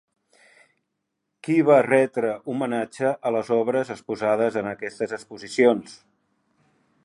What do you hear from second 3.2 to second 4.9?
a les obres exposades en